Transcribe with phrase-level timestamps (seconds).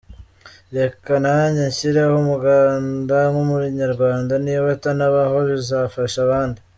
[0.77, 6.59] Reka nanjye nshyireho umuganda nk’umunyarwanda niba atanabaho bizafasha abandi.